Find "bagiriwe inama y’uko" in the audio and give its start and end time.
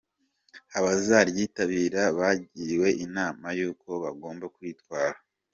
2.19-3.89